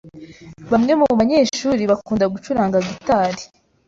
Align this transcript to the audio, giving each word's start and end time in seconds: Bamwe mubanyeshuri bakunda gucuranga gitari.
Bamwe 0.71 0.93
mubanyeshuri 0.99 1.83
bakunda 1.91 2.25
gucuranga 2.33 2.77
gitari. 2.87 3.41